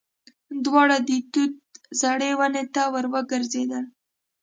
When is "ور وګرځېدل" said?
2.93-3.85